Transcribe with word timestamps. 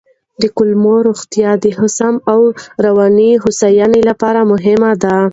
د 0.41 0.43
کولمو 0.57 0.95
روغتیا 1.07 1.51
د 1.63 1.65
هضم 1.79 2.15
او 2.33 2.41
رواني 2.85 3.31
هوساینې 3.43 4.01
لپاره 4.09 4.49
مهمه 4.51 4.91
ده. 5.03 5.15